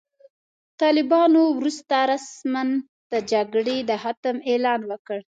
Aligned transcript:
طالبانو 0.81 1.41
وروسته 1.57 1.95
رسماً 2.11 2.63
د 3.11 3.13
جګړې 3.31 3.77
د 3.89 3.91
ختم 4.03 4.35
اعلان 4.51 4.81
وکړ. 4.91 5.19